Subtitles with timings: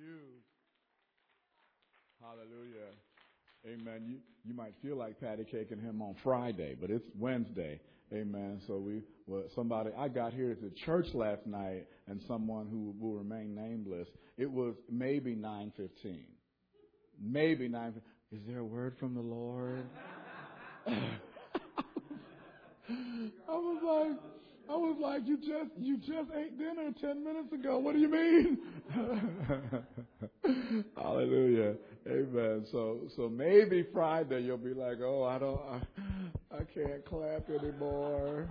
[0.00, 0.40] you.
[2.20, 2.90] Hallelujah.
[3.66, 4.04] Amen.
[4.06, 7.78] You you might feel like patty caking him on Friday, but it's Wednesday.
[8.12, 8.60] Amen.
[8.66, 13.16] So we well somebody I got here to church last night and someone who will
[13.18, 14.08] remain nameless.
[14.38, 16.24] It was maybe nine fifteen.
[17.22, 17.94] Maybe nine
[18.32, 19.84] is there a word from the Lord?
[20.86, 20.92] I
[23.48, 24.39] was like
[24.70, 27.78] I was like, you just you just ate dinner ten minutes ago.
[27.78, 28.58] What do you mean?
[30.96, 31.74] Hallelujah,
[32.06, 32.64] Amen.
[32.70, 35.80] So so maybe Friday you'll be like, oh, I don't, I,
[36.56, 38.48] I can't clap anymore.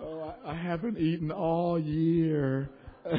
[0.00, 2.70] Oh, I, I haven't eaten all year.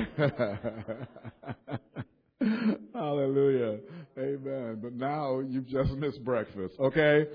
[2.96, 3.78] Hallelujah,
[4.18, 4.80] Amen.
[4.82, 6.74] But now you've just missed breakfast.
[6.80, 7.28] Okay.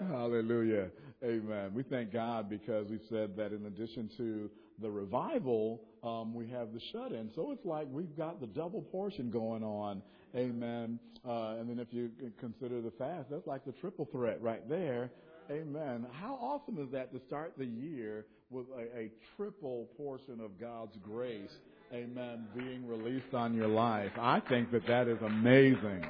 [0.00, 0.88] Hallelujah.
[1.24, 1.72] Amen.
[1.74, 4.48] We thank God because we said that in addition to
[4.80, 7.30] the revival, um, we have the shut in.
[7.34, 10.00] So it's like we've got the double portion going on.
[10.36, 11.00] Amen.
[11.28, 15.10] Uh, and then if you consider the fast, that's like the triple threat right there.
[15.50, 16.06] Amen.
[16.12, 20.96] How awesome is that to start the year with a, a triple portion of God's
[21.02, 21.50] grace?
[21.92, 22.46] Amen.
[22.54, 24.12] Being released on your life.
[24.18, 26.04] I think that that is amazing.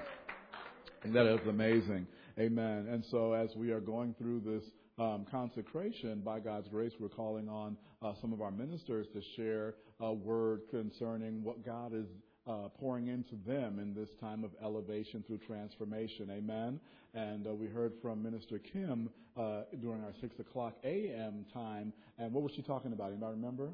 [1.04, 2.06] That is amazing.
[2.38, 2.88] Amen.
[2.90, 4.64] And so as we are going through this
[4.98, 9.74] um, consecration, by God's grace, we're calling on uh, some of our ministers to share
[10.00, 12.06] a word concerning what God is
[12.46, 16.30] uh, pouring into them in this time of elevation through transformation.
[16.30, 16.80] Amen.
[17.14, 21.44] And uh, we heard from Minister Kim uh, during our six o'clock a.m.
[21.52, 21.92] time.
[22.18, 23.08] And what was she talking about?
[23.08, 23.70] Anybody remember?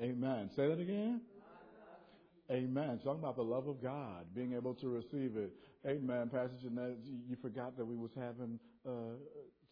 [0.00, 0.50] Amen.
[0.56, 1.20] Say that again.
[2.50, 3.00] Amen.
[3.02, 5.52] Talking about the love of God, being able to receive it.
[5.84, 6.28] Amen.
[6.28, 9.14] Pastor Jeanette, you forgot that we was having a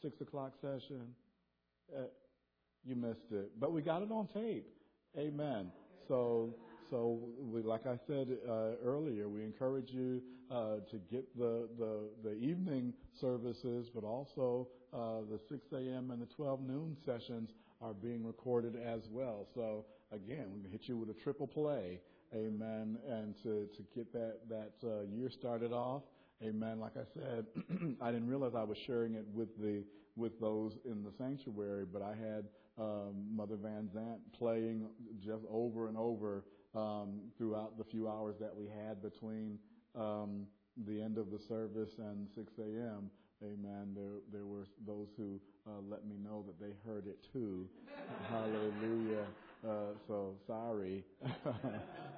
[0.02, 1.14] six o'clock session.
[1.96, 2.02] Uh,
[2.84, 4.66] you missed it, but we got it on tape.
[5.16, 5.70] Amen.
[6.08, 6.54] So,
[6.90, 12.08] so we, like I said uh, earlier, we encourage you uh, to get the, the
[12.24, 16.10] the evening services, but also uh, the 6 a.m.
[16.10, 17.50] and the 12 noon sessions
[17.80, 19.46] are being recorded as well.
[19.54, 22.00] So again, we can hit you with a triple play.
[22.34, 22.98] Amen.
[23.08, 26.02] And to, to get that, that uh, year started off,
[26.42, 26.78] amen.
[26.78, 27.46] Like I said,
[28.00, 29.82] I didn't realize I was sharing it with the
[30.16, 32.44] with those in the sanctuary, but I had
[32.78, 34.86] um, Mother Van Zant playing
[35.18, 39.58] just over and over um, throughout the few hours that we had between
[39.98, 40.46] um,
[40.86, 43.10] the end of the service and 6 a.m.
[43.42, 43.94] Amen.
[43.94, 47.68] There, there were those who uh, let me know that they heard it too.
[48.30, 49.24] Hallelujah.
[49.66, 51.04] Uh, so sorry.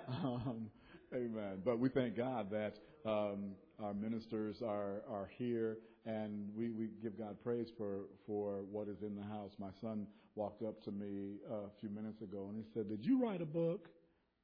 [0.08, 0.70] um,
[1.12, 1.60] amen.
[1.64, 7.18] But we thank God that um, our ministers are are here, and we, we give
[7.18, 9.52] God praise for for what is in the house.
[9.58, 13.20] My son walked up to me a few minutes ago, and he said, "Did you
[13.20, 13.88] write a book?"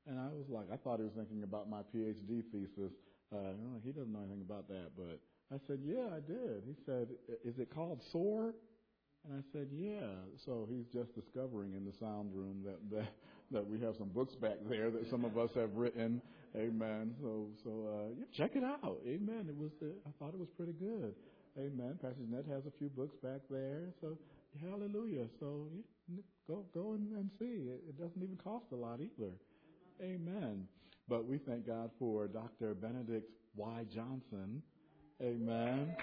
[0.08, 2.92] And I was like, I thought he was thinking about my PhD thesis.
[3.31, 3.53] Uh,
[3.84, 5.20] he doesn't know anything about that, but
[5.53, 6.64] I said, Yeah, I did.
[6.66, 7.08] He said,
[7.44, 8.54] Is it called SOAR?
[9.25, 10.11] And I said, Yeah.
[10.45, 13.09] So he's just discovering in the sound room that that,
[13.51, 16.21] that we have some books back there that some of us have written.
[16.56, 17.15] Amen.
[17.21, 18.99] So so uh, yeah, check it out.
[19.06, 19.47] Amen.
[19.49, 21.15] It was uh, I thought it was pretty good.
[21.59, 21.99] Amen.
[22.01, 23.91] Pastor Ned has a few books back there.
[24.01, 24.17] So
[24.62, 25.27] hallelujah.
[25.41, 25.67] So
[26.09, 27.69] yeah, go go and, and see.
[27.69, 29.33] It, it doesn't even cost a lot either.
[30.00, 30.67] Amen.
[31.09, 32.75] But we thank God for Dr.
[32.75, 33.85] Benedict Y.
[33.93, 34.62] Johnson.
[35.23, 35.97] Amen.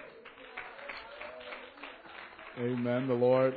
[2.58, 3.06] Amen.
[3.10, 3.54] The Lord,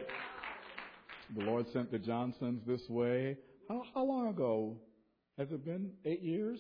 [1.37, 3.37] the Lord sent the Johnsons this way.
[3.69, 4.77] How, how long ago?
[5.39, 6.59] Has it been eight years?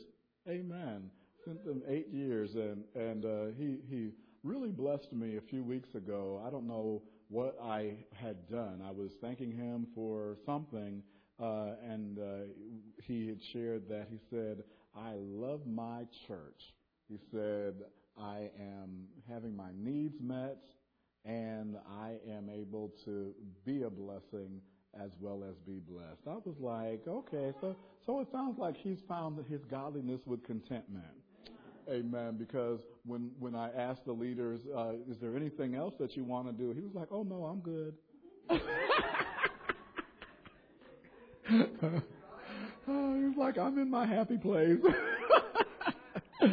[0.48, 1.10] Amen.
[1.44, 4.10] Sent them eight years, and and uh, he he
[4.44, 6.40] really blessed me a few weeks ago.
[6.46, 8.84] I don't know what I had done.
[8.86, 11.02] I was thanking him for something,
[11.42, 12.22] uh, and uh,
[13.02, 14.62] he had shared that he said,
[14.96, 16.62] "I love my church."
[17.08, 17.74] He said,
[18.20, 20.58] I am having my needs met,
[21.28, 23.34] and I am able to
[23.64, 24.60] be a blessing
[24.98, 26.22] as well as be blessed.
[26.26, 31.04] I was like, okay, so so it sounds like he's found his godliness with contentment.
[31.88, 32.36] Amen.
[32.38, 36.46] Because when when I asked the leaders, uh, is there anything else that you want
[36.46, 36.72] to do?
[36.72, 37.94] He was like, oh no, I'm good.
[42.88, 44.78] oh, he's like, I'm in my happy place.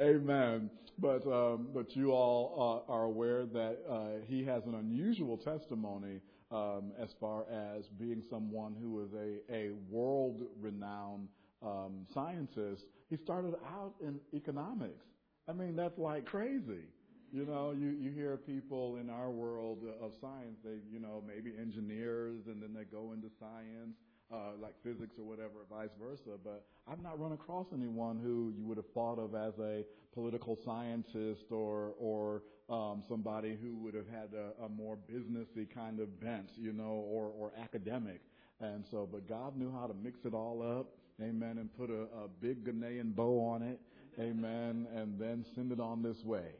[0.00, 0.70] Amen.
[0.98, 6.20] But um, but you all uh, are aware that uh, he has an unusual testimony
[6.50, 11.28] um, as far as being someone who is a a world renowned
[11.62, 12.84] um, scientist.
[13.10, 15.04] He started out in economics.
[15.48, 16.88] I mean that's like crazy.
[17.32, 21.52] You know, you, you hear people in our world of science, they, you know, maybe
[21.60, 23.96] engineers and then they go into science
[24.32, 26.38] uh, like physics or whatever, vice versa.
[26.42, 30.58] But I've not run across anyone who you would have thought of as a political
[30.64, 36.20] scientist or or um, somebody who would have had a, a more businessy kind of
[36.20, 38.20] bent, you know, or or academic.
[38.60, 40.86] And so, but God knew how to mix it all up,
[41.22, 43.78] amen, and put a, a big Ghanaian bow on it,
[44.18, 46.52] amen, and then send it on this way.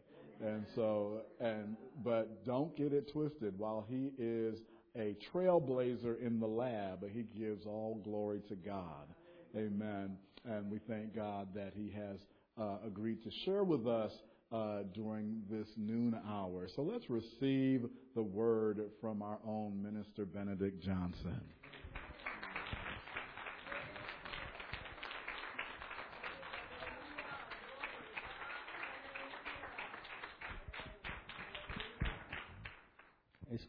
[0.45, 3.59] And so, and, but don't get it twisted.
[3.59, 4.61] While he is
[4.99, 9.09] a trailblazer in the lab, he gives all glory to God.
[9.57, 10.17] Amen.
[10.45, 12.19] And we thank God that he has
[12.59, 14.13] uh, agreed to share with us
[14.53, 16.69] uh, during this noon hour.
[16.75, 17.85] So let's receive
[18.15, 21.41] the word from our own minister, Benedict Johnson.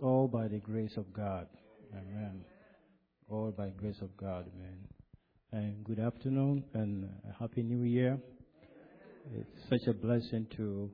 [0.02, 1.48] All by the grace of God.
[1.92, 2.46] Amen.
[3.30, 4.78] All by grace of God, amen.
[5.52, 7.10] And good afternoon and
[7.40, 8.20] happy new year.
[9.34, 10.92] It's such a blessing to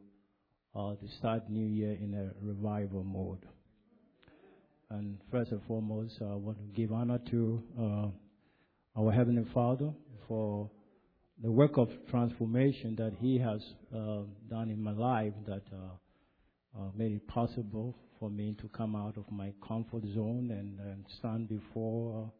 [0.74, 3.46] uh, to start new year in a revival mode.
[4.90, 9.92] And first and foremost, I want to give honor to uh, our Heavenly Father
[10.30, 10.70] for
[11.42, 13.62] the work of transformation that He has
[13.94, 15.64] uh, done in my life that
[16.76, 20.80] uh, uh, made it possible for me to come out of my comfort zone and,
[20.80, 22.32] and stand before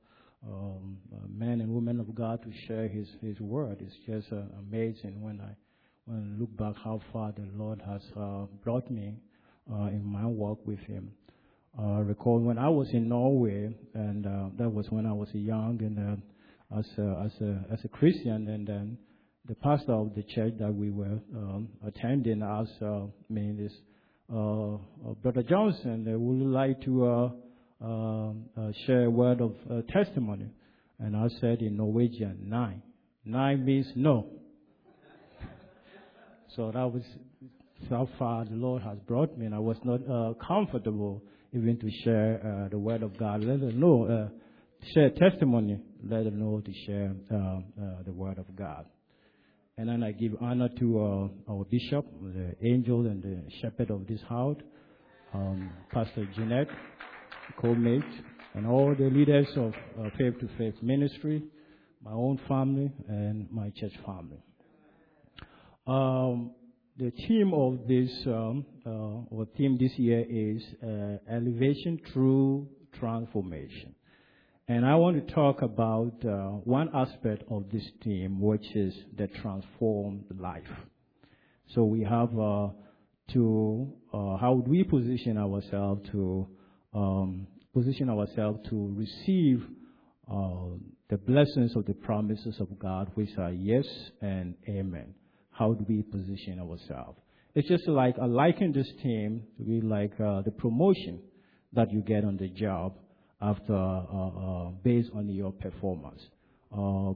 [0.46, 3.78] uh, um, uh, men and women of God to share His His word.
[3.82, 5.56] It's just uh, amazing when I
[6.06, 9.16] when I look back how far the Lord has uh, brought me
[9.72, 11.12] uh, in my walk with Him.
[11.80, 15.80] I recall when I was in Norway, and uh, that was when I was young
[15.82, 16.22] and
[16.78, 18.98] as a, as a as a Christian, and then
[19.48, 22.82] the pastor of the church that we were um, attending asked
[23.30, 23.93] me this uh, uh,
[24.30, 27.32] Brother Johnson uh, would like to
[27.82, 28.46] um,
[28.86, 29.56] share a word of
[29.88, 30.50] testimony.
[31.00, 32.82] And I said in Norwegian, nine.
[33.26, 34.28] Nine means no.
[36.56, 37.04] so that was
[37.90, 41.24] how far the Lord has brought me, and I was not uh, comfortable
[41.54, 43.44] even to share uh, the word of God.
[43.44, 44.30] Let them know, uh,
[44.94, 45.80] share testimony.
[46.04, 48.86] Let them know to share the word of God.
[49.76, 54.06] And then I give honor to uh, our bishop, the angel and the shepherd of
[54.06, 54.58] this house,
[55.34, 56.68] um, Pastor Jeanette,
[57.60, 58.04] co-mate,
[58.54, 61.42] and all the leaders of uh, Faith to Faith ministry,
[62.04, 64.38] my own family, and my church family.
[65.88, 66.52] Um,
[66.98, 72.68] the theme of this, um, uh, or theme this year is uh, elevation through
[73.00, 73.96] transformation.
[74.68, 79.28] And I want to talk about uh, one aspect of this theme, which is the
[79.28, 80.64] transformed life.
[81.76, 82.70] So we have uh,
[83.34, 86.48] to, uh, how do we position ourselves to
[86.94, 89.66] um, position ourselves to receive
[90.32, 90.78] uh,
[91.10, 93.86] the blessings of the promises of God, which are yes
[94.22, 95.14] and amen.
[95.52, 97.20] How do we position ourselves?
[97.56, 101.22] It's just like I liken this theme to be like uh, the promotion
[101.74, 102.98] that you get on the job
[103.44, 106.22] after uh, uh, based on your performance.
[106.72, 107.14] Uh,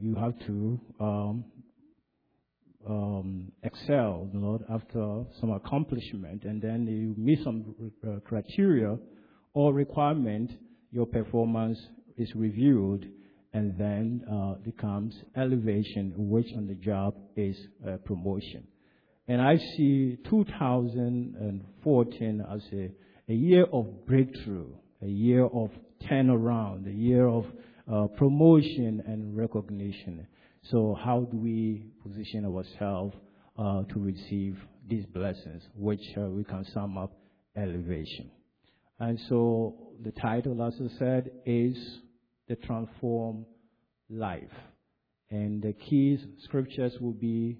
[0.00, 1.44] you have to um,
[2.88, 7.74] um, excel, know, after some accomplishment, and then you meet some
[8.24, 8.96] criteria
[9.54, 10.52] or requirement,
[10.92, 11.78] your performance
[12.18, 13.10] is reviewed,
[13.52, 14.22] and then
[14.64, 17.56] becomes elevation, which on the job is
[18.04, 18.64] promotion.
[19.26, 22.90] And I see 2014 as a,
[23.28, 25.70] a year of breakthrough a year of
[26.10, 27.44] turnaround, a year of
[27.92, 30.26] uh, promotion and recognition.
[30.70, 33.14] So how do we position ourselves
[33.58, 34.56] uh, to receive
[34.88, 37.12] these blessings, which uh, we can sum up
[37.56, 38.30] elevation?
[38.98, 41.76] And so the title, as I said, is
[42.48, 43.44] the transform
[44.08, 44.42] life.
[45.30, 47.58] And the key scriptures will be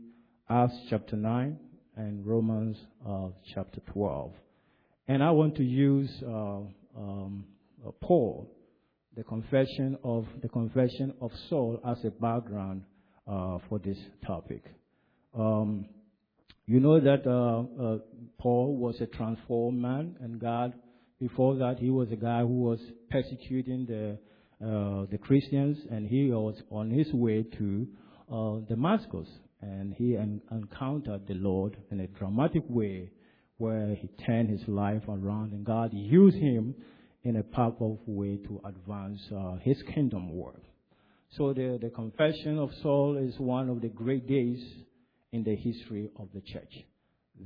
[0.48, 1.58] Acts chapter 9
[1.96, 4.32] and Romans uh, chapter 12.
[5.08, 6.60] And I want to use uh,
[6.96, 7.44] um,
[7.86, 8.50] uh, Paul,
[9.16, 12.82] the confession of the confession of Saul as a background
[13.26, 14.64] uh, for this topic.
[15.36, 15.86] Um,
[16.66, 17.98] you know that uh, uh,
[18.38, 20.72] Paul was a transformed man, and God,
[21.20, 24.18] before that, he was a guy who was persecuting the
[24.64, 27.86] uh, the Christians, and he was on his way to
[28.32, 29.28] uh, Damascus,
[29.60, 33.10] and he en- encountered the Lord in a dramatic way
[33.58, 36.74] where he turned his life around and God used him
[37.22, 40.62] in a powerful way to advance uh, his kingdom work.
[41.36, 44.62] So the, the confession of Saul is one of the great days
[45.32, 46.72] in the history of the church.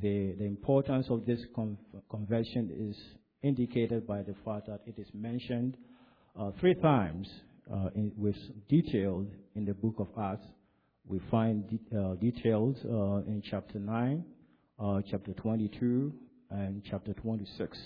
[0.02, 1.78] The, the importance of this con-
[2.10, 2.96] confession is
[3.42, 5.76] indicated by the fact that it is mentioned
[6.38, 7.28] uh, three times
[7.72, 8.36] uh, in, with
[8.68, 10.44] detailed in the book of Acts.
[11.06, 14.24] We find de- uh, details uh, in chapter 9,
[14.78, 16.12] uh, chapter 22,
[16.50, 17.78] and chapter 26.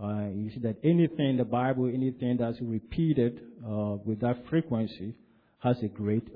[0.00, 5.14] Uh, you see that anything in the Bible, anything that's repeated uh, with that frequency,
[5.58, 6.28] has a great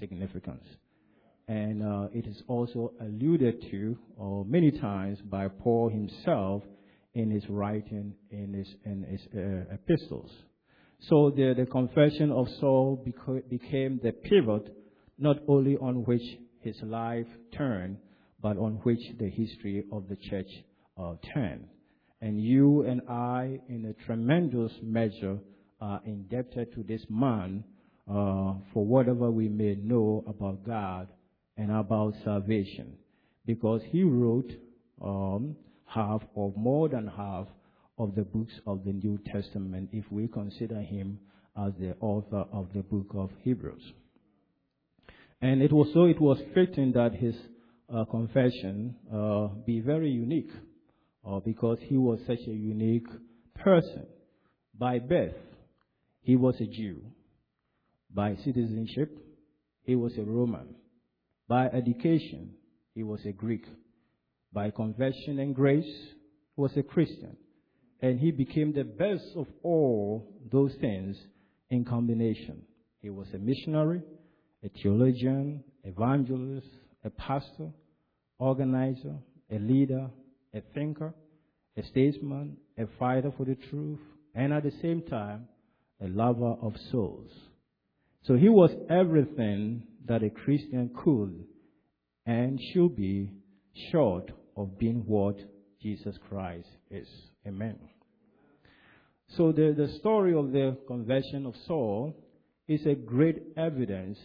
[0.00, 0.64] significance.
[1.46, 3.96] And it is also alluded to
[4.46, 6.62] many times by Paul himself
[7.14, 9.20] in his writing, in his, in his
[9.70, 10.30] epistles.
[11.00, 14.74] So the, the confession of Saul beca- became the pivot
[15.18, 16.22] not only on which
[16.60, 17.26] his life
[17.56, 17.98] turned,
[18.40, 20.50] but on which the history of the church
[20.96, 21.66] uh, turned.
[22.20, 25.38] And you and I, in a tremendous measure,
[25.80, 27.64] are indebted to this man
[28.08, 31.08] uh, for whatever we may know about God
[31.56, 32.94] and about salvation.
[33.46, 34.50] Because he wrote
[35.02, 37.46] um, half or more than half
[37.98, 41.18] of the books of the New Testament if we consider him
[41.56, 43.82] as the author of the book of Hebrews.
[45.40, 47.34] And it was so it was fitting that his
[47.92, 50.50] uh, confession uh, be very unique
[51.26, 53.06] uh, because he was such a unique
[53.54, 54.06] person.
[54.78, 55.34] By birth,
[56.22, 57.02] he was a Jew.
[58.14, 59.18] By citizenship,
[59.82, 60.74] he was a Roman.
[61.48, 62.54] By education,
[62.94, 63.64] he was a Greek.
[64.52, 67.36] By conversion and grace, he was a Christian.
[68.00, 71.16] And he became the best of all those things
[71.70, 72.62] in combination.
[73.00, 74.02] He was a missionary,
[74.64, 76.68] a theologian, evangelist,
[77.04, 77.70] a pastor,
[78.38, 79.16] organizer,
[79.50, 80.10] a leader,
[80.54, 81.14] a thinker,
[81.76, 84.00] a statesman, a fighter for the truth,
[84.34, 85.48] and at the same time,
[86.02, 87.30] a lover of souls.
[88.24, 91.44] So he was everything that a Christian could
[92.26, 93.30] and should be
[93.90, 95.36] short of being what
[95.80, 97.08] Jesus Christ is.
[97.46, 97.78] Amen.
[99.36, 102.14] So the, the story of the conversion of Saul
[102.66, 104.18] is a great evidence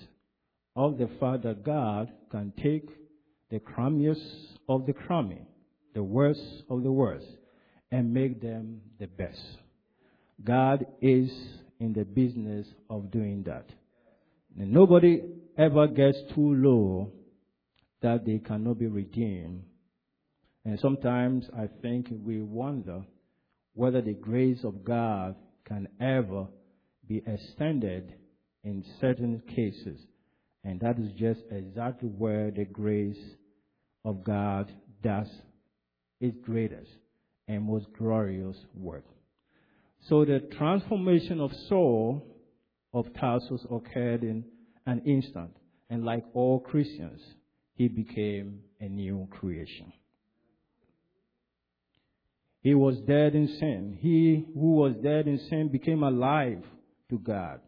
[0.75, 2.89] of the Father God can take
[3.49, 5.41] the crummiest of the crummy,
[5.93, 7.27] the worst of the worst,
[7.91, 9.39] and make them the best.
[10.43, 11.31] God is
[11.79, 13.67] in the business of doing that.
[14.59, 15.21] And nobody
[15.57, 17.11] ever gets too low
[18.01, 19.63] that they cannot be redeemed.
[20.65, 23.03] And sometimes I think we wonder
[23.73, 26.47] whether the grace of God can ever
[27.07, 28.13] be extended
[28.63, 29.99] in certain cases.
[30.63, 33.19] And that is just exactly where the grace
[34.05, 35.27] of God does
[36.21, 36.89] its greatest
[37.47, 39.05] and most glorious work.
[40.07, 42.25] So the transformation of Saul
[42.93, 44.45] of Tarsus occurred in
[44.85, 45.51] an instant.
[45.89, 47.21] And like all Christians,
[47.75, 49.91] he became a new creation.
[52.61, 53.97] He was dead in sin.
[53.99, 56.63] He who was dead in sin became alive
[57.09, 57.59] to God.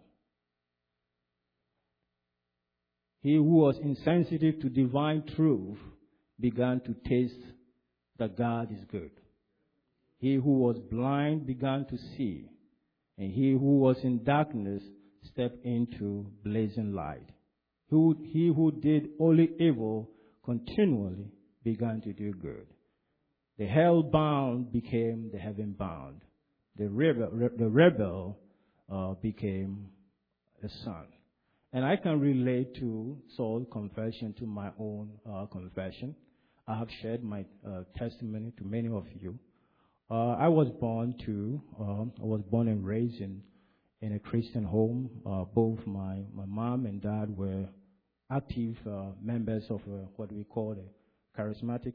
[3.25, 5.79] He who was insensitive to divine truth
[6.39, 7.41] began to taste
[8.19, 9.09] that God is good.
[10.19, 12.51] He who was blind began to see,
[13.17, 14.83] and he who was in darkness
[15.23, 17.27] stepped into blazing light.
[17.89, 20.07] He who did only evil
[20.43, 21.31] continually
[21.63, 22.67] began to do good.
[23.57, 26.21] The hell bound became the heaven bound.
[26.75, 28.37] The rebel, the rebel
[28.87, 29.87] uh, became
[30.63, 31.07] a son.
[31.73, 36.15] And I can relate to Saul's confession to my own uh, confession.
[36.67, 39.37] I have shared my uh, testimony to many of you.
[40.09, 43.41] Uh, I was born to, um, I was born and raised in,
[44.01, 45.09] in a Christian home.
[45.25, 47.65] Uh, both my, my mom and dad were
[48.31, 51.93] active uh, members of uh, what we call a charismatic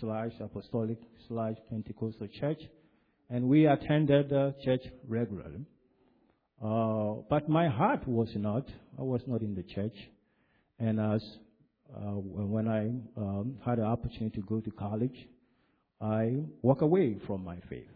[0.00, 0.98] slash apostolic
[1.28, 2.60] slash Pentecostal church.
[3.30, 5.66] And we attended the church regularly.
[6.62, 8.68] Uh, but my heart was not.
[8.98, 9.96] I was not in the church.
[10.78, 11.22] And as
[11.94, 12.86] uh, when I
[13.20, 15.16] um, had the opportunity to go to college,
[16.00, 17.88] I walked away from my faith.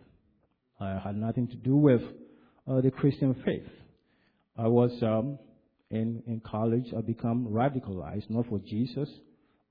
[0.81, 2.03] I had nothing to do with
[2.69, 3.69] uh, the Christian faith.
[4.59, 5.39] I was um,
[5.91, 6.93] in in college.
[6.97, 9.09] I became radicalized, not for Jesus,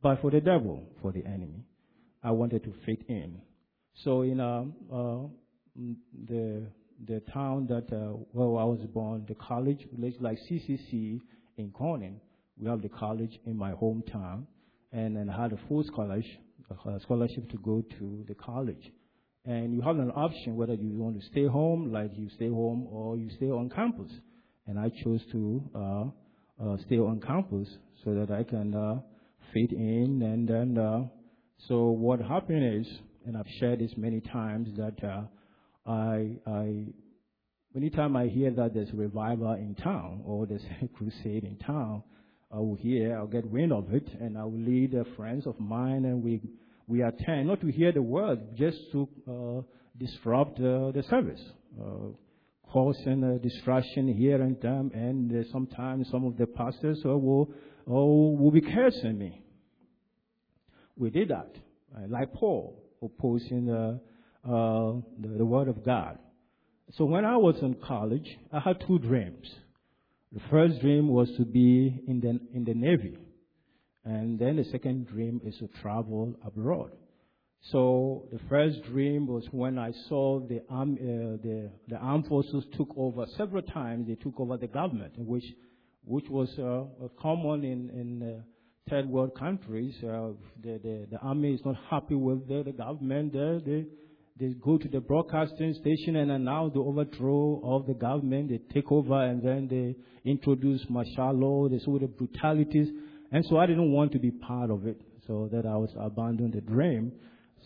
[0.01, 1.65] but for the devil, for the enemy.
[2.23, 3.41] I wanted to fit in.
[4.03, 5.27] So in um, uh,
[6.27, 6.67] the
[7.07, 9.85] the town that uh, where I was born, the college,
[10.19, 11.19] like CCC
[11.57, 12.19] in Corning,
[12.57, 14.45] we have the college in my hometown,
[14.91, 18.91] and then I had a full scholarship, a scholarship to go to the college.
[19.45, 22.87] And you have an option whether you want to stay home, like you stay home,
[22.89, 24.11] or you stay on campus.
[24.67, 27.67] And I chose to uh, uh, stay on campus
[28.03, 29.01] so that I can uh,
[29.53, 30.21] fit in.
[30.23, 31.03] And then, uh,
[31.67, 32.87] so what happened is,
[33.27, 35.23] and I've shared this many times, that uh,
[35.85, 36.85] I, I
[37.75, 42.03] anytime I hear that there's a revival in town or there's a crusade in town,
[42.51, 45.59] I will hear, I'll get wind of it, and I will lead uh, friends of
[45.59, 46.41] mine, and we
[46.87, 49.61] we attend not to hear the word, just to uh,
[49.97, 51.41] disrupt uh, the service,
[51.81, 52.09] uh,
[52.71, 57.51] causing a distraction here and there, and uh, sometimes some of the pastors uh, will
[57.87, 59.41] will be cursing me.
[60.95, 61.51] We did that,
[61.95, 63.99] uh, like Paul opposing
[64.45, 66.17] the, the the word of God.
[66.93, 69.47] So when I was in college, I had two dreams.
[70.31, 73.17] The first dream was to be in the, in the Navy.
[74.03, 76.91] And then the second dream is to travel abroad.
[77.71, 82.63] So the first dream was when I saw the, arm, uh, the, the armed forces
[82.77, 84.07] took over several times.
[84.07, 85.45] They took over the government, which,
[86.03, 88.41] which was uh, common in, in uh,
[88.89, 89.95] third world countries.
[90.03, 93.33] Uh, the, the, the army is not happy with the, the government.
[93.33, 93.85] They,
[94.39, 98.49] they, go to the broadcasting station and announce the overthrow of the government.
[98.49, 99.95] They take over and then they
[100.29, 101.69] introduce martial law.
[101.69, 102.89] They saw the brutalities.
[103.31, 105.01] And so I didn't want to be part of it.
[105.27, 107.11] So that I was abandoned the dream.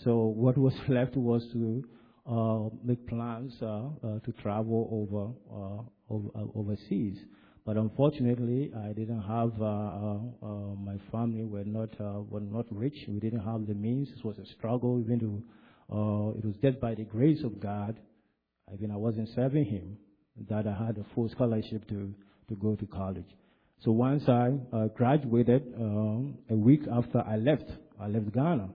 [0.03, 1.83] So what was left was to
[2.29, 3.65] uh, make plans uh,
[4.03, 7.17] uh, to travel over, uh, over uh, overseas.
[7.65, 10.45] But unfortunately, I didn't have uh,
[10.77, 11.89] my family were not
[12.29, 12.95] were not rich.
[13.07, 14.09] We didn't have the means.
[14.17, 15.43] It was a struggle even to
[15.91, 17.99] uh, it was just by the grace of God,
[18.73, 19.97] even I wasn't serving Him,
[20.49, 22.13] that I had a full scholarship to,
[22.49, 23.29] to go to college.
[23.83, 27.65] So once I uh, graduated, um, a week after I left,
[27.99, 28.69] I left Ghana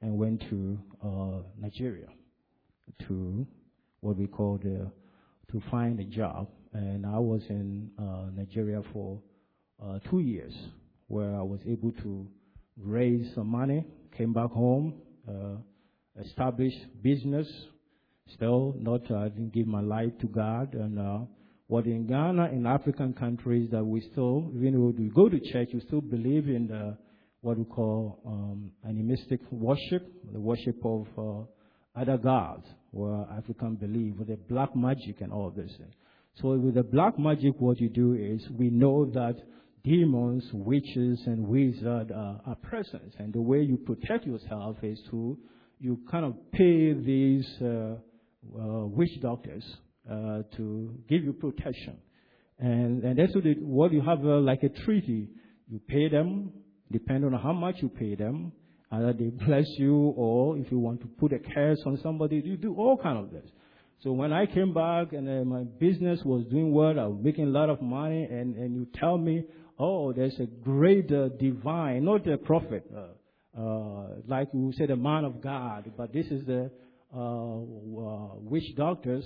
[0.00, 2.06] and went to uh, Nigeria
[3.08, 3.46] to
[4.00, 4.90] what we call the,
[5.50, 6.48] to find a job.
[6.72, 9.20] And I was in uh, Nigeria for
[9.82, 10.52] uh, two years,
[11.08, 12.26] where I was able to
[12.76, 13.84] raise some money,
[14.16, 14.94] came back home,
[15.28, 15.56] uh,
[16.20, 17.48] established business.
[18.34, 20.74] Still, not uh, didn't give my life to God.
[20.74, 21.18] And uh,
[21.66, 25.68] what in Ghana, in African countries, that we still, even when we go to church,
[25.74, 26.96] we still believe in the,
[27.40, 34.18] what we call um, animistic worship, the worship of uh, other gods, where African believe
[34.18, 35.72] with the black magic and all this.
[36.40, 39.36] So with the black magic, what you do is we know that
[39.84, 45.38] demons, witches, and wizards are, are present, and the way you protect yourself is to
[45.78, 49.64] you kind of pay these uh, uh, witch doctors
[50.10, 51.96] uh, to give you protection.
[52.58, 55.28] And, and that's what, it, what you have uh, like a treaty.
[55.68, 56.52] You pay them,
[56.90, 58.52] depending on how much you pay them,
[58.92, 62.56] either they bless you or if you want to put a curse on somebody, you
[62.56, 63.50] do all kind of this.
[64.02, 67.44] So when I came back and uh, my business was doing well, I was making
[67.44, 69.44] a lot of money, and, and you tell me,
[69.78, 73.14] oh, there's a great uh, divine, not a prophet, uh,
[73.58, 76.70] uh, like we said, a man of God, but this is the
[77.14, 79.24] uh, uh, witch doctors.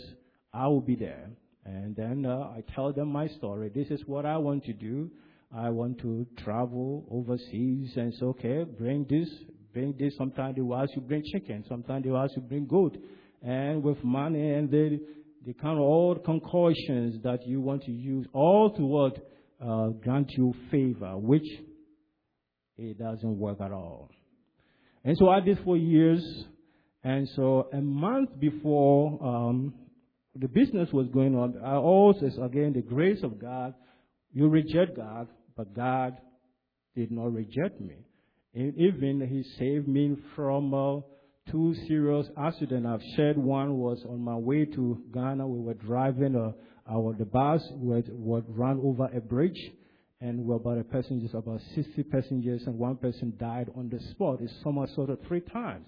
[0.53, 1.31] I will be there,
[1.65, 3.71] and then uh, I tell them my story.
[3.75, 5.11] This is what I want to do.
[5.55, 8.65] I want to travel overseas, and it's okay.
[8.65, 9.29] Bring this,
[9.73, 10.15] bring this.
[10.19, 11.65] Sometimes they will ask you bring chicken.
[11.69, 12.99] Sometimes they will ask you bring goat,
[13.43, 15.01] and with money, and they
[15.47, 19.17] they kind of all concoctions that you want to use, all to what
[19.65, 21.47] uh, grant you favor, which
[22.79, 24.09] it doesn't work at all.
[25.05, 26.23] And so I did for years.
[27.03, 29.75] And so a month before um,
[30.35, 33.75] the business was going on, I also, again, the grace of God,
[34.33, 36.17] you reject God, but God
[36.95, 37.97] did not reject me.
[38.55, 41.01] And even He saved me from uh,
[41.51, 42.87] two serious accidents.
[42.89, 45.47] I've shared one was on my way to Ghana.
[45.47, 46.53] We were driving, uh,
[46.91, 49.59] our, the bus would, would run over a bridge
[50.21, 54.41] and were about a passengers, about 60 passengers, and one person died on the spot.
[54.41, 55.87] It's somersaulted three times.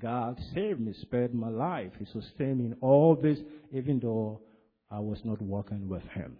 [0.00, 1.92] God saved me, spared my life.
[1.98, 3.38] He sustained me in all this,
[3.72, 4.40] even though
[4.90, 6.36] I was not working with Him.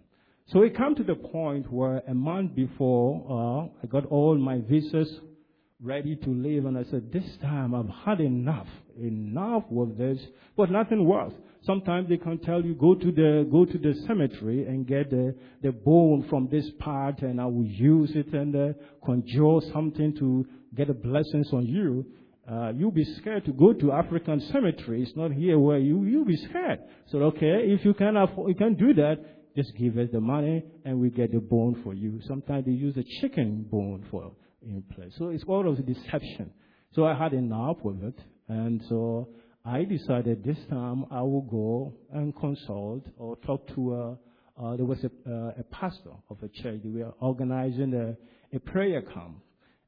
[0.47, 4.59] So it come to the point where a month before, uh, I got all my
[4.59, 5.19] visas
[5.81, 8.67] ready to leave, and I said, this time I've had enough.
[8.99, 10.19] Enough with this,
[10.57, 11.35] but nothing works.
[11.63, 15.35] Sometimes they can tell you go to the go to the cemetery and get the,
[15.61, 18.73] the bone from this part, and I will use it and uh,
[19.05, 22.05] conjure something to get a blessings on you.
[22.49, 25.03] Uh, you'll be scared to go to African cemetery.
[25.03, 26.79] It's not here where you you'll be scared.
[27.11, 29.17] So okay, if you can afford, you can do that.
[29.55, 32.21] Just give us the money and we get the bone for you.
[32.27, 35.13] Sometimes they use a chicken bone for in place.
[35.17, 36.51] So it's all of the deception.
[36.93, 38.17] So I had enough with it,
[38.47, 39.29] and so
[39.65, 44.11] I decided this time I will go and consult or talk to a,
[44.61, 46.81] uh, there was a, uh, a pastor of a church.
[46.83, 49.39] We were organizing a, a prayer camp.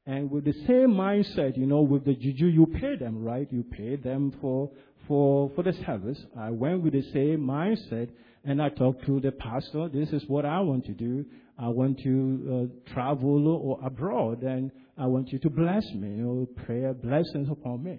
[0.06, 3.46] And with the same mindset, you know, with the juju, you pay them, right?
[3.50, 4.70] You pay them for,
[5.06, 6.18] for, for the service.
[6.38, 8.08] I went with the same mindset
[8.44, 9.88] and I talked to the pastor.
[9.88, 11.24] This is what I want to do.
[11.58, 16.08] I want to uh, travel or abroad, and I want you to bless me.
[16.08, 17.98] You know, prayer blessings upon me.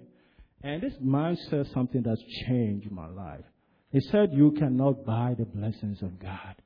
[0.64, 3.44] And this man said something that's changed my life.
[3.90, 6.56] He said, "You cannot buy the blessings of God.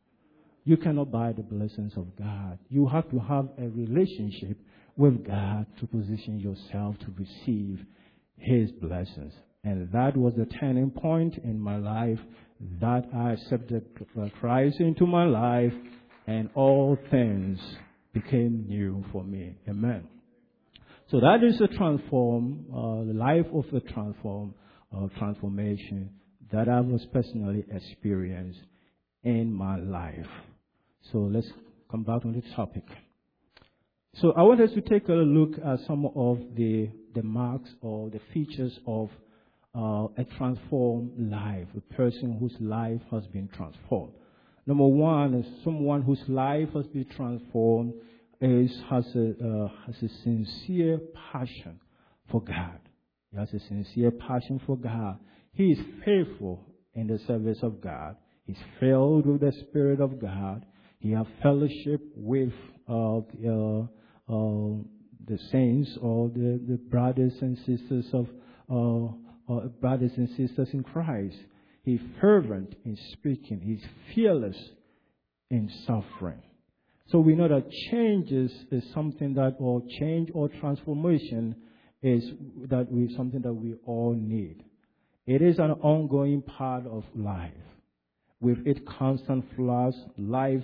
[0.64, 2.58] You cannot buy the blessings of God.
[2.68, 4.56] You have to have a relationship
[4.96, 7.84] with God to position yourself to receive
[8.36, 9.34] His blessings."
[9.64, 12.20] And that was the turning point in my life
[12.80, 13.84] that I accepted
[14.16, 15.74] uh, Christ into my life
[16.28, 17.58] and all things
[18.12, 19.56] became new for me.
[19.68, 20.06] Amen.
[21.10, 24.54] So that is a transform, uh, the life of a transform,
[24.94, 26.10] uh, transformation
[26.52, 28.60] that I was personally experienced
[29.22, 30.26] in my life.
[31.10, 31.50] So let's
[31.90, 32.84] come back on the topic.
[34.16, 38.10] So I want us to take a look at some of the, the marks or
[38.10, 39.08] the features of
[39.74, 44.12] uh, a transformed life, a person whose life has been transformed.
[44.66, 47.94] Number one is someone whose life has been transformed
[48.40, 51.00] is has a uh, has a sincere
[51.32, 51.80] passion
[52.30, 52.78] for God.
[53.30, 55.18] He has a sincere passion for God.
[55.52, 58.16] He is faithful in the service of God.
[58.44, 60.64] He's filled with the Spirit of God.
[61.00, 62.52] He has fellowship with
[62.88, 63.22] uh, uh,
[64.28, 68.28] the saints or the, the brothers and sisters of
[68.70, 71.36] uh, uh, brothers and sisters in Christ.
[71.82, 73.60] He's fervent in speaking.
[73.60, 74.56] He's fearless
[75.50, 76.42] in suffering.
[77.10, 81.56] So we know that change is, is something that, or change or transformation
[82.02, 82.22] is
[82.68, 84.62] that we something that we all need.
[85.26, 87.52] It is an ongoing part of life.
[88.40, 90.62] With its constant flux, life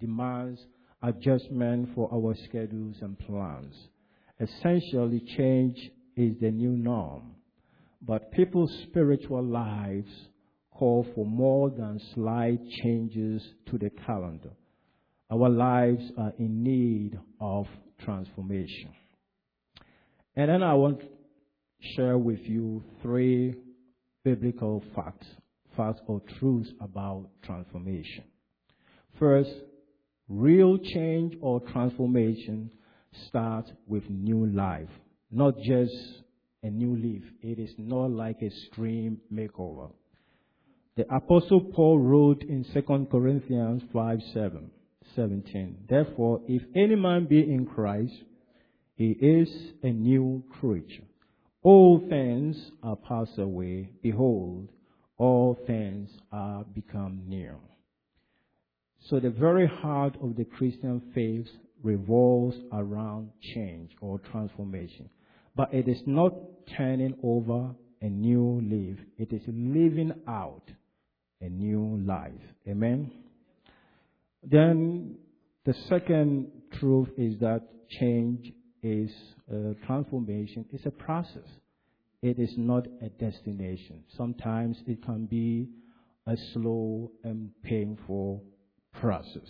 [0.00, 0.60] demands
[1.02, 3.74] adjustment for our schedules and plans.
[4.40, 5.78] Essentially, change
[6.16, 7.34] is the new norm.
[8.02, 10.10] But people's spiritual lives
[10.72, 14.50] call for more than slight changes to the calendar.
[15.30, 17.66] Our lives are in need of
[18.04, 18.90] transformation.
[20.36, 21.06] And then I want to
[21.96, 23.54] share with you three
[24.24, 25.26] biblical facts,
[25.76, 28.24] facts or truths about transformation.
[29.18, 29.50] First,
[30.28, 32.70] real change or transformation
[33.28, 34.88] starts with new life,
[35.30, 35.92] not just
[36.62, 37.22] a new leaf.
[37.42, 39.90] It is not like a stream makeover.
[40.96, 44.70] The apostle Paul wrote in 2 Corinthians 5 7,
[45.14, 48.14] 17, Therefore, if any man be in Christ,
[48.96, 49.48] he is
[49.82, 51.04] a new creature.
[51.62, 53.90] All things are passed away.
[54.02, 54.68] Behold,
[55.16, 57.56] all things are become new.
[59.08, 61.48] So the very heart of the Christian faith
[61.82, 65.10] revolves around change or transformation.
[65.56, 66.34] But it is not
[66.76, 68.98] turning over a new leaf.
[69.18, 70.70] It is living out
[71.40, 72.32] a new life.
[72.68, 73.23] Amen.
[74.50, 75.16] Then
[75.64, 77.62] the second truth is that
[78.00, 78.52] change
[78.82, 79.10] is
[79.50, 80.66] a transformation.
[80.70, 81.48] It's a process.
[82.22, 84.04] It is not a destination.
[84.16, 85.68] Sometimes it can be
[86.26, 88.42] a slow and painful
[88.92, 89.48] process.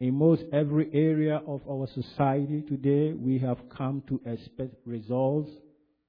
[0.00, 5.50] In most every area of our society today, we have come to expect results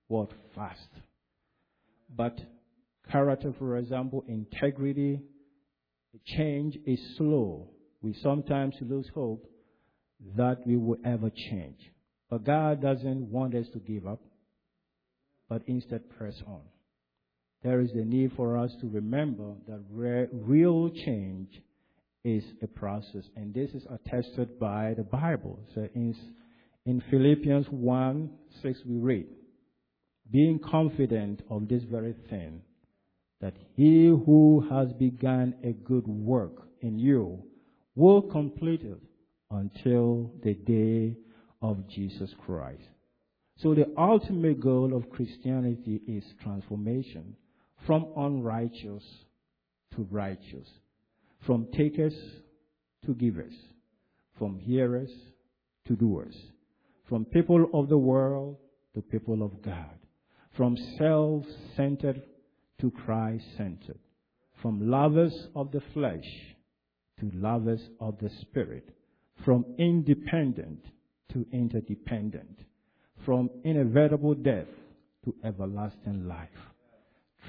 [0.07, 0.89] what fast.
[2.15, 2.37] But
[3.11, 5.21] character, for example, integrity,
[6.25, 7.69] change is slow.
[8.01, 9.45] We sometimes lose hope
[10.35, 11.77] that we will ever change.
[12.29, 14.21] But God doesn't want us to give up,
[15.49, 16.61] but instead press on.
[17.63, 21.49] There is a need for us to remember that real change
[22.23, 25.59] is a process, and this is attested by the Bible.
[25.73, 26.15] So in,
[26.85, 28.29] in Philippians 1
[28.61, 29.27] 6, we read,
[30.31, 32.61] being confident of this very thing,
[33.43, 37.43] that he who has begun a good work in you
[37.93, 39.01] will complete it
[39.51, 41.17] until the day
[41.61, 42.81] of Jesus Christ.
[43.57, 47.35] So the ultimate goal of Christianity is transformation
[47.85, 49.03] from unrighteous
[49.95, 50.69] to righteous
[51.45, 52.13] from takers
[53.05, 53.53] to givers,
[54.37, 55.11] from hearers
[55.85, 56.35] to doers,
[57.09, 58.55] from people of the world
[58.95, 59.97] to people of God,
[60.55, 61.43] from self
[61.75, 62.21] centered
[62.81, 63.99] to Christ centered,
[64.61, 66.25] from lovers of the flesh
[67.19, 68.89] to lovers of the Spirit,
[69.45, 70.85] from independent
[71.31, 72.59] to interdependent,
[73.25, 74.67] from inevitable death
[75.25, 76.49] to everlasting life.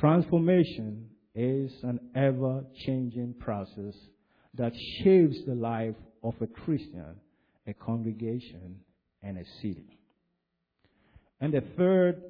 [0.01, 3.95] Transformation is an ever changing process
[4.55, 7.17] that shapes the life of a Christian,
[7.67, 8.81] a congregation,
[9.23, 9.99] and a city.
[11.41, 12.23] And the third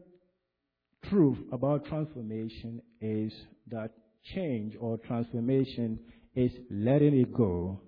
[1.09, 3.33] truth about transformation is
[3.71, 3.91] that
[4.35, 5.99] change or transformation
[6.35, 7.81] is letting it go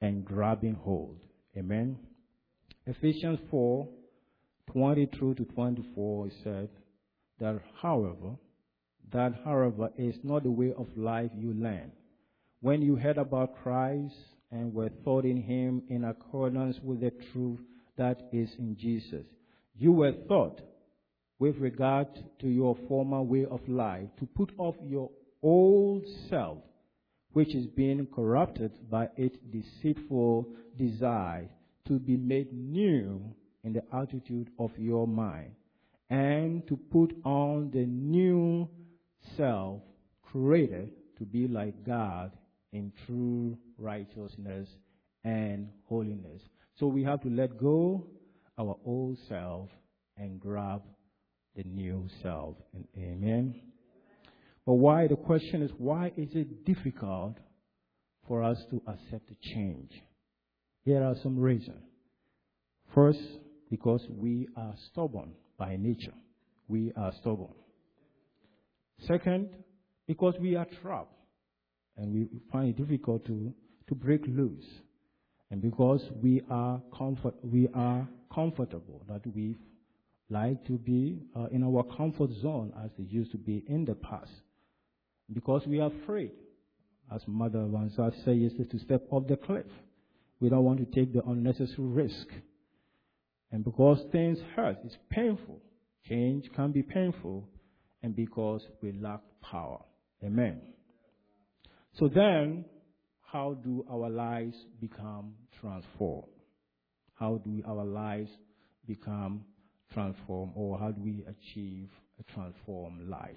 [0.00, 1.18] and grabbing hold.
[1.56, 1.98] Amen.
[2.86, 3.88] Ephesians 4
[4.72, 6.68] 20 through to 24 said
[7.40, 8.36] that, however,
[9.12, 11.92] that, however, is not the way of life you learned.
[12.60, 14.14] When you heard about Christ
[14.50, 17.60] and were taught in Him in accordance with the truth
[17.98, 19.26] that is in Jesus,
[19.76, 20.60] you were taught
[21.42, 22.06] with regard
[22.38, 25.10] to your former way of life to put off your
[25.42, 26.58] old self,
[27.32, 30.46] which is being corrupted by its deceitful
[30.78, 31.48] desire,
[31.84, 33.20] to be made new
[33.64, 35.50] in the attitude of your mind,
[36.10, 38.68] and to put on the new
[39.36, 39.80] self
[40.22, 42.30] created to be like God
[42.72, 44.68] in true righteousness
[45.24, 46.40] and holiness.
[46.78, 48.06] So we have to let go
[48.56, 49.70] our old self
[50.16, 50.82] and grab
[51.56, 52.56] the new self.
[52.74, 53.60] And amen.
[54.66, 55.06] But why?
[55.08, 57.36] The question is, why is it difficult
[58.26, 59.90] for us to accept the change?
[60.84, 61.82] Here are some reasons.
[62.94, 63.20] First,
[63.70, 66.14] because we are stubborn by nature.
[66.68, 67.54] We are stubborn.
[69.06, 69.50] Second,
[70.06, 71.14] because we are trapped
[71.96, 73.52] and we find it difficult to,
[73.88, 74.64] to break loose.
[75.50, 79.56] And because we are comfort, we are comfortable, that we
[80.32, 83.94] like to be uh, in our comfort zone as they used to be in the
[83.94, 84.30] past.
[85.32, 86.32] Because we are afraid,
[87.14, 89.66] as Mother Van Zant said yesterday, to step off the cliff.
[90.40, 92.26] We don't want to take the unnecessary risk.
[93.52, 95.60] And because things hurt, it's painful.
[96.08, 97.48] Change can be painful.
[98.02, 99.80] And because we lack power.
[100.24, 100.60] Amen.
[101.98, 102.64] So then,
[103.20, 106.28] how do our lives become transformed?
[107.14, 108.30] How do our lives
[108.86, 109.44] become
[109.92, 111.88] transformed, or how do we achieve
[112.20, 113.36] a transformed life?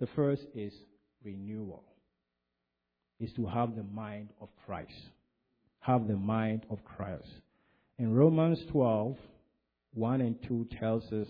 [0.00, 0.72] The first is
[1.24, 1.84] renewal,
[3.20, 4.92] is to have the mind of Christ.
[5.80, 7.28] Have the mind of Christ.
[7.98, 9.16] In Romans 12,
[9.94, 11.28] 1 and 2 tells us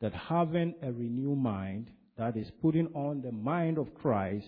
[0.00, 4.46] that having a renewed mind, that is putting on the mind of Christ,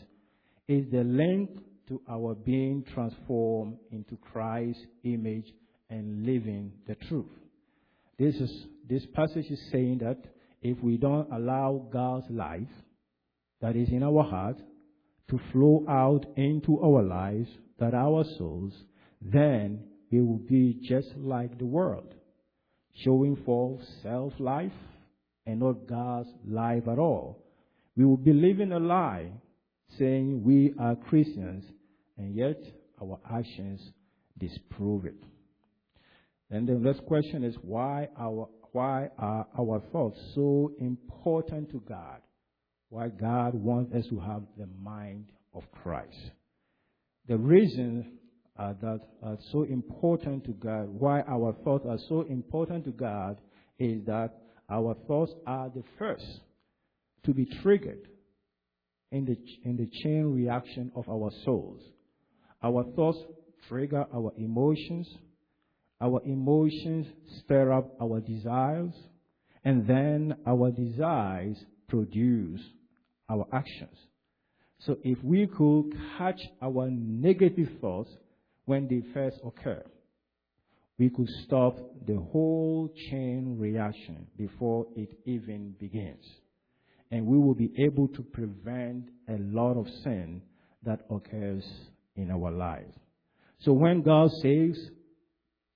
[0.68, 1.50] is the link
[1.88, 5.52] to our being transformed into Christ's image
[5.90, 7.26] and living the truth.
[8.18, 10.18] This is this passage is saying that
[10.60, 12.68] if we don't allow God's life
[13.60, 14.58] that is in our heart
[15.30, 18.72] to flow out into our lives, that our souls,
[19.20, 22.14] then we will be just like the world,
[23.04, 24.72] showing forth self life
[25.46, 27.44] and not God's life at all.
[27.96, 29.30] We will be living a lie
[29.98, 31.64] saying we are Christians,
[32.16, 32.60] and yet
[33.00, 33.80] our actions
[34.38, 35.22] disprove it.
[36.50, 42.20] And the next question is why our why are our thoughts so important to God?
[42.90, 46.30] Why God wants us to have the mind of Christ?
[47.26, 48.18] The reason
[48.58, 53.40] uh, that are so important to God, why our thoughts are so important to God,
[53.78, 54.30] is that
[54.70, 56.40] our thoughts are the first
[57.24, 58.08] to be triggered
[59.12, 61.80] in the, in the chain reaction of our souls.
[62.62, 63.18] Our thoughts
[63.68, 65.08] trigger our emotions.
[66.00, 67.06] Our emotions
[67.40, 68.94] stir up our desires.
[69.64, 71.56] And then our desires
[71.88, 72.60] produce
[73.28, 73.96] our actions.
[74.80, 78.10] So if we could catch our negative thoughts
[78.64, 79.82] when they first occur,
[80.98, 86.24] we could stop the whole chain reaction before it even begins
[87.10, 90.42] and we will be able to prevent a lot of sin
[90.82, 91.64] that occurs
[92.16, 92.94] in our lives.
[93.60, 94.78] So when God says,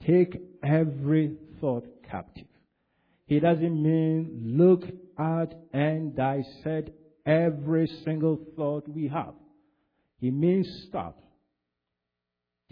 [0.07, 2.47] take every thought captive,
[3.27, 4.83] He doesn't mean look
[5.19, 6.91] at and dissect
[7.25, 9.35] every single thought we have.
[10.19, 11.19] He means stop.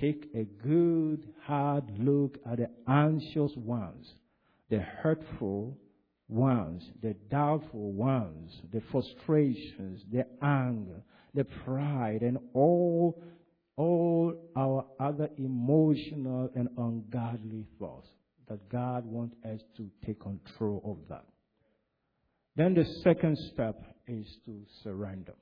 [0.01, 4.15] Take a good hard look at the anxious ones,
[4.71, 5.77] the hurtful,
[6.29, 11.03] ones, the doubtful ones, the frustrations, the anger,
[11.35, 13.21] the pride, and all,
[13.77, 18.09] all our other emotional and ungodly thoughts.
[18.49, 21.25] That God wants us to take control of that.
[22.57, 25.35] Then the second step is to surrender.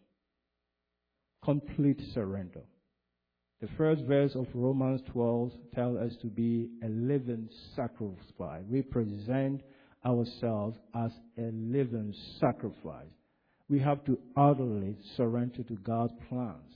[1.42, 2.60] Complete surrender.
[3.60, 8.62] The first verse of Romans 12 tells us to be a living sacrifice.
[8.68, 9.62] We present
[10.04, 13.10] ourselves as a living sacrifice.
[13.68, 16.72] We have to utterly surrender to God's plans,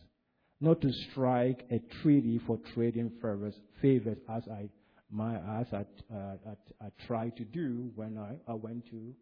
[0.63, 4.69] not to strike a treaty for trading favors, favors as I
[5.11, 9.13] my as I, uh, I, I, tried to do when I, I went to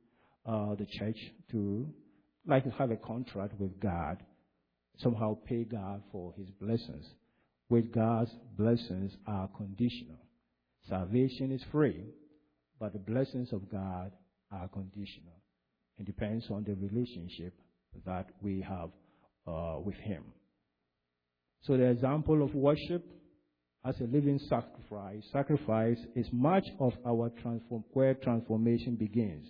[0.46, 1.16] uh, the church
[1.50, 1.88] to
[2.46, 4.18] like to have a contract with God.
[4.98, 7.06] somehow pay God for his blessings.
[7.70, 10.18] With God's blessings are conditional.
[10.88, 12.04] Salvation is free,
[12.78, 14.12] but the blessings of God
[14.52, 15.40] are conditional.
[15.98, 17.54] It depends on the relationship
[18.04, 18.90] that we have
[19.46, 20.24] uh, with Him.
[21.62, 23.04] So the example of worship
[23.84, 29.48] as a living sacrifice, sacrifice is much of our transform, where transformation begins.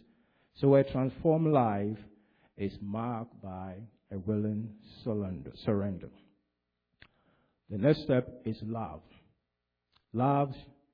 [0.54, 1.98] So a transformed life
[2.56, 3.76] is marked by
[4.12, 4.70] a willing
[5.04, 6.10] surrender.
[7.70, 9.02] The next step is love.
[10.12, 10.52] Love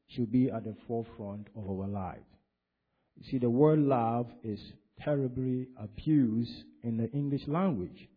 [0.08, 2.24] should be at the forefront of our lives.
[3.16, 4.60] You see, the word love is
[5.02, 8.08] terribly abused in the English language.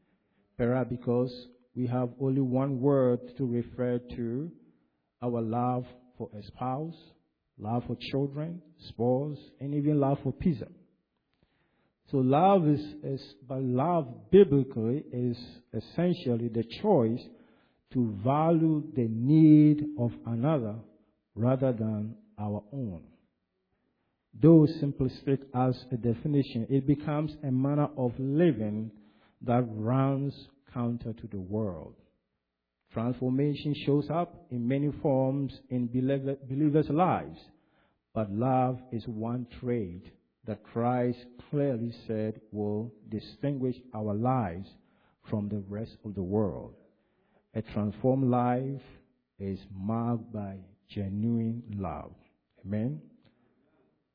[0.58, 4.52] Perhaps because we have only one word to refer to
[5.22, 5.86] our love
[6.18, 6.96] for a spouse,
[7.58, 10.68] love for children, spouse, and even love for pizza.
[12.12, 15.38] So love is, is but love biblically is
[15.74, 17.22] essentially the choice
[17.94, 20.76] to value the need of another
[21.36, 23.02] rather than our own.
[24.42, 28.92] Though simplistic as a definition, it becomes a manner of living
[29.42, 30.34] that runs
[30.74, 31.96] counter to the world.
[32.92, 37.40] Transformation shows up in many forms in believers' lives,
[38.14, 40.04] but love is one trait
[40.48, 44.68] that Christ clearly said will distinguish our lives
[45.30, 46.74] from the rest of the world.
[47.54, 48.82] A transformed life
[49.38, 50.58] is marked by
[50.90, 52.12] genuine love.
[52.66, 53.02] Amen.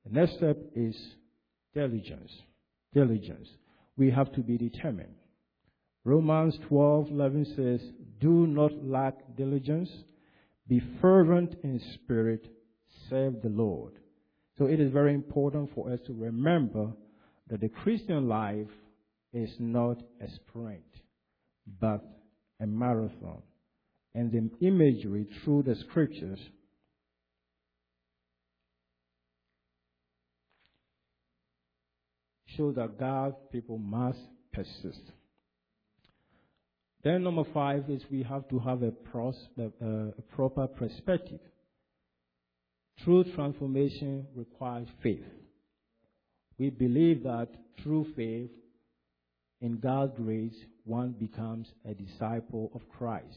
[0.05, 0.97] The next step is
[1.73, 2.33] diligence.
[2.93, 3.49] Diligence.
[3.97, 5.15] We have to be determined.
[6.05, 10.05] Romans 12:11 says, "Do not lack diligence,
[10.67, 12.47] be fervent in spirit,
[13.09, 13.95] serve the Lord."
[14.59, 16.93] So it is very important for us to remember
[17.49, 18.71] that the Christian life
[19.33, 21.03] is not a sprint,
[21.81, 22.05] but
[22.61, 23.43] a marathon.
[24.15, 26.51] And the imagery through the scriptures
[32.47, 34.21] show that God's people must
[34.53, 35.13] persist.
[37.05, 41.41] Then number five is we have to have a, pros, a proper perspective.
[43.05, 45.25] True transformation requires faith.
[46.59, 47.49] We believe that
[47.83, 48.51] through faith,
[49.61, 53.37] in God's grace, one becomes a disciple of Christ.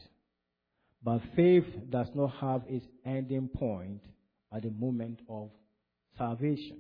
[1.03, 4.01] But faith does not have its ending point
[4.53, 5.49] at the moment of
[6.17, 6.79] salvation.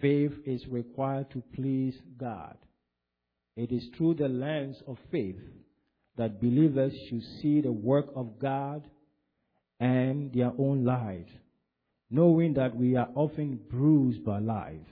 [0.00, 2.56] Faith is required to please God.
[3.56, 5.38] It is through the lens of faith
[6.16, 8.88] that believers should see the work of God
[9.80, 11.30] and their own lives,
[12.10, 14.86] knowing that we are often bruised by life.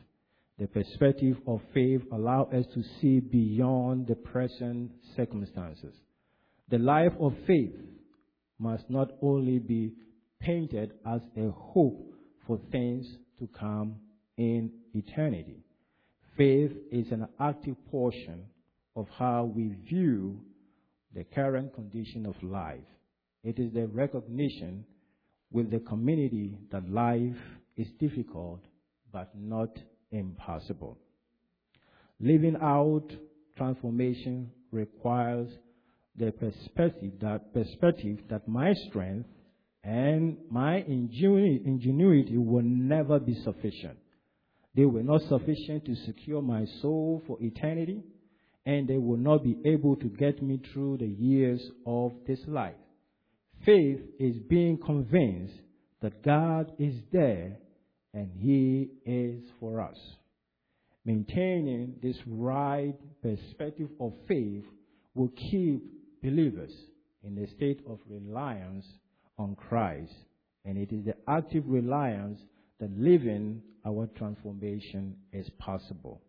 [0.59, 5.95] The perspective of faith allows us to see beyond the present circumstances.
[6.69, 7.75] The life of faith
[8.59, 9.93] must not only be
[10.41, 12.15] painted as a hope
[12.47, 13.07] for things
[13.39, 13.97] to come
[14.37, 15.65] in eternity.
[16.37, 18.45] Faith is an active portion
[18.97, 20.41] of how we view
[21.15, 22.85] the current condition of life.
[23.43, 24.85] It is the recognition
[25.51, 27.37] with the community that life
[27.77, 28.61] is difficult
[29.13, 29.71] but not
[30.11, 30.99] impossible.
[32.21, 33.07] Living out
[33.57, 35.49] transformation requires
[36.17, 39.29] the perspective that perspective that my strength
[39.83, 43.99] and my ingenuity will never be sufficient.
[44.75, 48.03] They were not sufficient to secure my soul for eternity
[48.67, 52.75] and they will not be able to get me through the years of this life.
[53.65, 55.55] Faith is being convinced
[56.03, 57.57] that God is there
[58.15, 59.97] and He is for us.
[61.05, 64.65] Maintaining this right perspective of faith
[65.15, 65.83] will keep
[66.23, 66.73] believers
[67.23, 68.87] in a state of reliance
[69.39, 70.13] on Christ.
[70.65, 72.41] And it is the active reliance
[72.81, 76.21] that living our transformation is possible.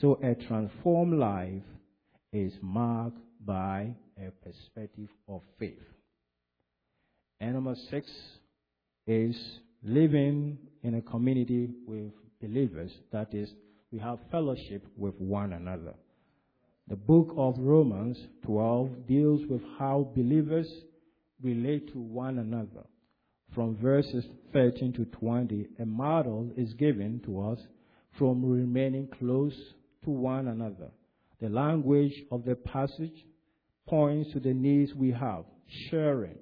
[0.00, 1.62] So a transformed life
[2.32, 5.78] is marked by a perspective of faith.
[7.40, 8.10] And number six
[9.06, 9.36] is
[9.82, 12.92] living in a community with believers.
[13.12, 13.52] That is,
[13.90, 15.94] we have fellowship with one another.
[16.88, 20.68] The book of Romans 12 deals with how believers
[21.42, 22.86] relate to one another.
[23.54, 27.58] From verses 13 to 20, a model is given to us
[28.18, 29.54] from remaining close
[30.04, 30.90] to one another.
[31.40, 33.26] The language of the passage
[33.88, 35.44] points to the needs we have
[35.90, 36.38] sharing,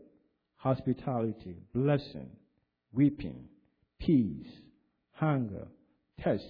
[0.57, 2.31] hospitality, blessing,
[2.93, 3.45] weeping,
[3.99, 4.49] peace,
[5.13, 5.67] hunger,
[6.23, 6.45] thirst.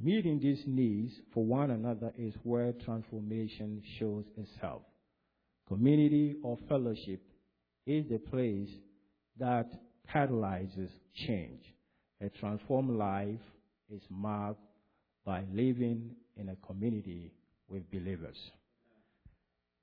[0.00, 4.82] Meeting these needs for one another is where transformation shows itself.
[5.68, 7.22] Community or fellowship
[7.86, 8.68] is the place
[9.38, 9.70] that
[10.12, 10.90] catalyzes
[11.26, 11.62] change.
[12.20, 13.40] A transformed life
[13.90, 14.60] is marked
[15.24, 17.32] by living in a community
[17.68, 18.36] with believers.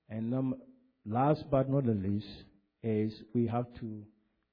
[0.09, 0.55] And um,
[1.05, 2.27] last but not the least
[2.83, 4.03] is we have to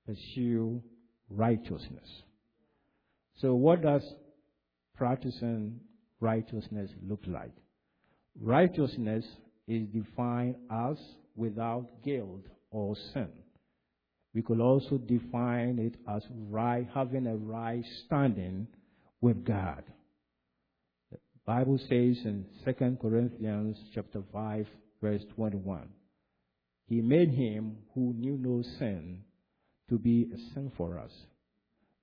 [0.07, 0.83] pursue
[1.31, 2.09] righteousness.
[3.41, 4.03] So what does
[4.97, 5.81] practicing
[6.21, 7.53] righteousness look like?
[8.41, 9.25] Righteousness
[9.67, 10.97] is defined as
[11.37, 13.29] without guilt or sin.
[14.35, 18.69] We could also define it as right, having a right standing
[19.21, 19.83] with God.
[21.49, 24.67] Bible says in 2 Corinthians chapter 5
[25.01, 25.89] verse 21,
[26.85, 29.23] He made him who knew no sin
[29.89, 31.11] to be a sin for us,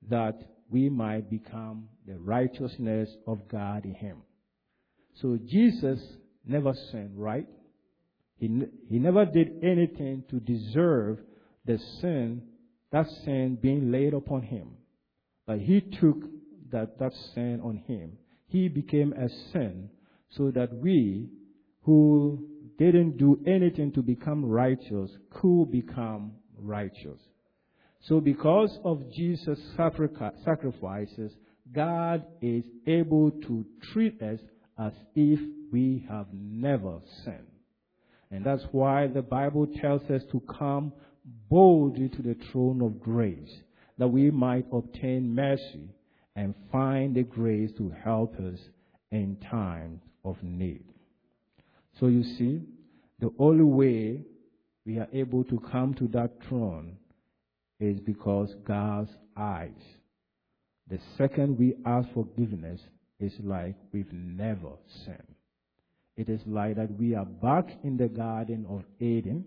[0.09, 0.35] that
[0.71, 4.23] we might become the righteousness of God in him.
[5.21, 5.99] So Jesus
[6.43, 7.47] never sinned, right?
[8.37, 8.47] He,
[8.89, 11.19] he never did anything to deserve
[11.65, 12.41] the sin,
[12.91, 14.69] that sin being laid upon him.
[15.45, 16.17] But he took
[16.71, 18.17] that, that sin on him.
[18.47, 19.89] He became a sin
[20.29, 21.29] so that we
[21.83, 27.19] who didn't do anything to become righteous could become righteous.
[28.01, 31.31] So because of Jesus' sacrifices,
[31.73, 34.39] God is able to treat us
[34.77, 35.39] as if
[35.71, 37.47] we have never sinned.
[38.29, 40.93] And that's why the Bible tells us to come
[41.49, 43.51] boldly to the throne of grace,
[43.97, 45.94] that we might obtain mercy
[46.35, 48.59] and find the grace to help us
[49.11, 50.83] in times of need.
[51.99, 52.61] So you see,
[53.19, 54.21] the only way
[54.85, 56.97] we are able to come to that throne
[57.79, 59.71] is because God's eyes.
[60.89, 62.81] The second we ask forgiveness
[63.19, 64.73] is like we've never
[65.05, 65.35] sinned.
[66.17, 69.45] It is like that we are back in the Garden of Eden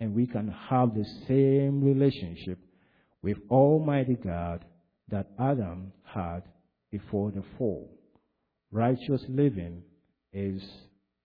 [0.00, 2.58] and we can have the same relationship
[3.22, 4.64] with Almighty God
[5.10, 6.42] that Adam had
[6.90, 7.90] before the fall.
[8.70, 9.82] Righteous living
[10.32, 10.62] is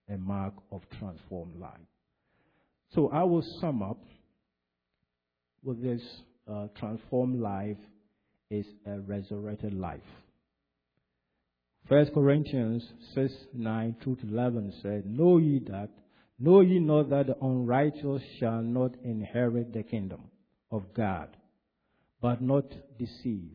[0.08, 1.72] a mark of transformed life.
[2.94, 3.98] So I will sum up
[5.62, 6.02] with this
[6.50, 7.78] uh, transformed life
[8.50, 10.00] is a resurrected life.
[11.88, 12.82] First Corinthians
[13.14, 15.90] 6, 9 through 11 said, Know ye that,
[16.38, 20.22] know ye not that the unrighteous shall not inherit the kingdom
[20.70, 21.36] of God,
[22.22, 22.64] but not
[22.98, 23.52] deceive,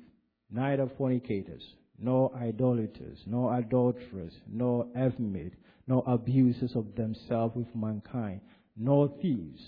[0.50, 1.64] neither fornicators,
[1.98, 5.54] nor idolaters, nor adulterers, nor effeminate,
[5.88, 8.42] nor abusers of themselves with mankind,
[8.76, 9.62] nor thieves,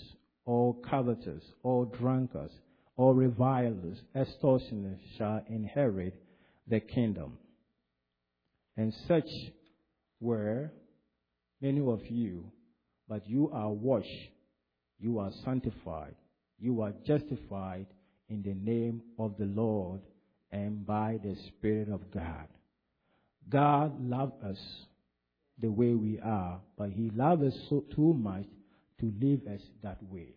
[0.44, 2.52] or covetous, or drunkards,
[2.96, 6.14] or revilers, extortioners shall inherit
[6.68, 7.38] the kingdom.
[8.76, 9.28] And such
[10.20, 10.72] were
[11.60, 12.50] many of you,
[13.08, 14.30] but you are washed,
[14.98, 16.14] you are sanctified,
[16.58, 17.86] you are justified
[18.28, 20.00] in the name of the Lord
[20.52, 22.46] and by the Spirit of God.
[23.48, 24.58] God loved us
[25.58, 28.44] the way we are, but He loved us so too much
[29.00, 30.34] to leave us that way.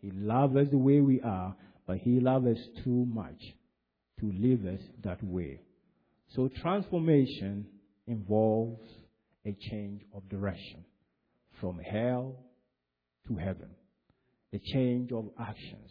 [0.00, 1.56] He loves us the way we are,
[1.86, 3.40] but He loves us too much
[4.20, 5.60] to leave us that way.
[6.34, 7.66] So transformation
[8.06, 8.86] involves
[9.44, 10.84] a change of direction
[11.60, 12.36] from hell
[13.26, 13.70] to heaven,
[14.52, 15.90] a change of actions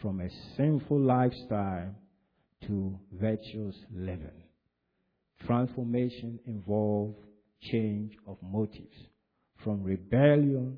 [0.00, 1.94] from a sinful lifestyle
[2.66, 4.42] to virtuous living.
[5.46, 7.16] Transformation involves
[7.62, 8.96] change of motives
[9.62, 10.76] from rebellion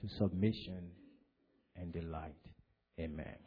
[0.00, 0.90] to submission
[1.76, 2.34] and delight.
[2.98, 3.45] Amen.